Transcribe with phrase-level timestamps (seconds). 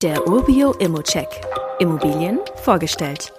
[0.00, 1.26] Der Urbio Immocheck.
[1.80, 3.32] Immobilien vorgestellt.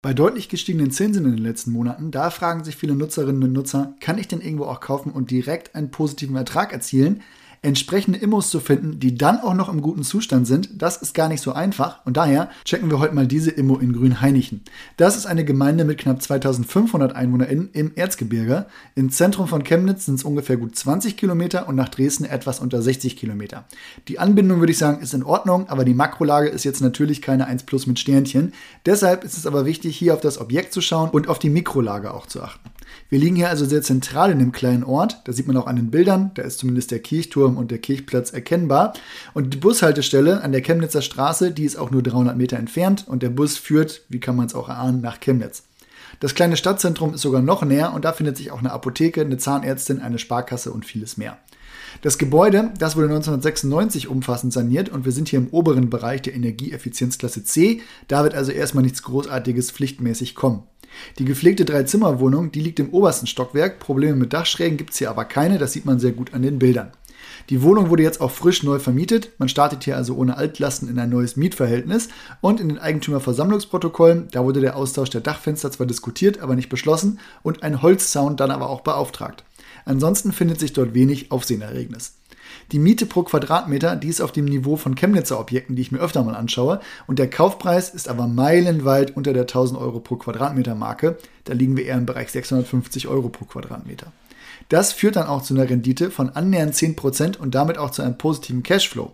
[0.00, 3.96] Bei deutlich gestiegenen Zinsen in den letzten Monaten, da fragen sich viele Nutzerinnen und Nutzer,
[3.98, 7.22] kann ich denn irgendwo auch kaufen und direkt einen positiven Ertrag erzielen?
[7.62, 11.28] Entsprechende Immos zu finden, die dann auch noch im guten Zustand sind, das ist gar
[11.28, 12.04] nicht so einfach.
[12.04, 14.62] Und daher checken wir heute mal diese Immo in Grünheinichen.
[14.96, 18.66] Das ist eine Gemeinde mit knapp 2500 EinwohnerInnen im Erzgebirge.
[18.96, 22.82] Im Zentrum von Chemnitz sind es ungefähr gut 20 Kilometer und nach Dresden etwas unter
[22.82, 23.64] 60 Kilometer.
[24.08, 27.46] Die Anbindung, würde ich sagen, ist in Ordnung, aber die Makrolage ist jetzt natürlich keine
[27.46, 28.54] 1 Plus mit Sternchen.
[28.86, 32.12] Deshalb ist es aber wichtig, hier auf das Objekt zu schauen und auf die Mikrolage
[32.12, 32.72] auch zu achten.
[33.08, 35.20] Wir liegen hier also sehr zentral in dem kleinen Ort.
[35.24, 36.30] Da sieht man auch an den Bildern.
[36.34, 38.94] Da ist zumindest der Kirchturm und der Kirchplatz erkennbar.
[39.34, 43.04] Und die Bushaltestelle an der Chemnitzer Straße, die ist auch nur 300 Meter entfernt.
[43.06, 45.64] Und der Bus führt, wie kann man es auch erahnen, nach Chemnitz.
[46.20, 49.38] Das kleine Stadtzentrum ist sogar noch näher und da findet sich auch eine Apotheke, eine
[49.38, 51.38] Zahnärztin, eine Sparkasse und vieles mehr.
[52.00, 56.34] Das Gebäude, das wurde 1996 umfassend saniert und wir sind hier im oberen Bereich der
[56.34, 57.80] Energieeffizienzklasse C.
[58.08, 60.62] Da wird also erstmal nichts Großartiges pflichtmäßig kommen.
[61.18, 63.78] Die gepflegte Dreizimmerwohnung, die liegt im obersten Stockwerk.
[63.78, 66.58] Probleme mit Dachschrägen gibt es hier aber keine, das sieht man sehr gut an den
[66.58, 66.92] Bildern.
[67.50, 69.30] Die Wohnung wurde jetzt auch frisch neu vermietet.
[69.38, 72.08] Man startet hier also ohne Altlasten in ein neues Mietverhältnis.
[72.40, 77.18] Und in den Eigentümerversammlungsprotokollen, da wurde der Austausch der Dachfenster zwar diskutiert, aber nicht beschlossen
[77.42, 79.44] und ein Holzzaun dann aber auch beauftragt.
[79.84, 82.14] Ansonsten findet sich dort wenig Aufsehenerregnis.
[82.70, 86.00] Die Miete pro Quadratmeter, die ist auf dem Niveau von Chemnitzer Objekten, die ich mir
[86.00, 86.80] öfter mal anschaue.
[87.06, 91.16] Und der Kaufpreis ist aber meilenweit unter der 1000 Euro pro Quadratmeter Marke.
[91.44, 94.12] Da liegen wir eher im Bereich 650 Euro pro Quadratmeter.
[94.68, 98.18] Das führt dann auch zu einer Rendite von annähernd 10% und damit auch zu einem
[98.18, 99.12] positiven Cashflow.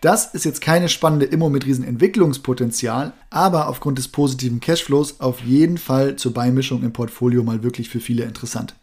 [0.00, 5.40] Das ist jetzt keine spannende Immo mit riesen Entwicklungspotenzial, aber aufgrund des positiven Cashflows auf
[5.40, 8.74] jeden Fall zur Beimischung im Portfolio mal wirklich für viele interessant.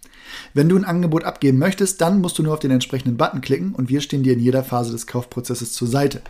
[0.54, 3.74] Wenn du ein Angebot abgeben möchtest, dann musst du nur auf den entsprechenden Button klicken
[3.74, 6.22] und wir stehen dir in jeder Phase des Kaufprozesses zur Seite.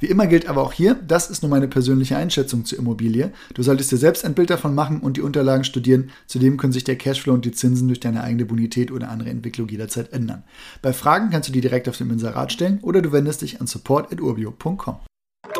[0.00, 3.32] Wie immer gilt aber auch hier, das ist nur meine persönliche Einschätzung zur Immobilie.
[3.54, 6.10] Du solltest dir selbst ein Bild davon machen und die Unterlagen studieren.
[6.26, 9.68] Zudem können sich der Cashflow und die Zinsen durch deine eigene Bonität oder andere Entwicklung
[9.68, 10.44] jederzeit ändern.
[10.82, 13.66] Bei Fragen kannst du die direkt auf dem Inserat stellen oder du wendest dich an
[13.66, 14.96] support.urbio.com.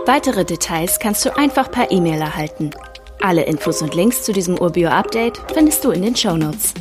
[0.07, 2.71] Weitere Details kannst du einfach per E-Mail erhalten.
[3.21, 6.73] Alle Infos und Links zu diesem Urbio-Update findest du in den Show Notes.